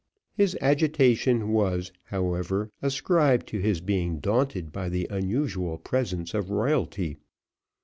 [0.33, 7.17] His agitation was, however, ascribed to his being daunted by the unusual presence of royalty.